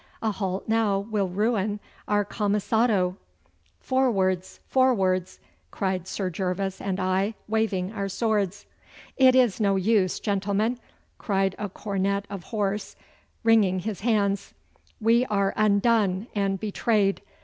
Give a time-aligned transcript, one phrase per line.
[0.23, 3.17] A halt now will ruin our camisado.'
[3.79, 5.39] 'Forwards, forwards!'
[5.69, 8.65] cried Sir Gervas and I, waving our swords.
[9.17, 10.79] 'It is no use, gentlemen,'
[11.19, 12.95] cried a cornet of horse,
[13.43, 14.55] wringing his hands;
[14.99, 17.21] 'we are undone and betrayed.